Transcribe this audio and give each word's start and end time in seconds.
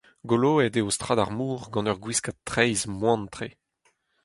Goloet 0.29 0.75
eo 0.79 0.87
strad 0.95 1.19
ar 1.23 1.31
mor 1.37 1.61
gant 1.73 1.89
ur 1.91 1.99
gwiskad 2.03 2.37
traezh 2.47 2.85
moan-tre. 2.99 3.47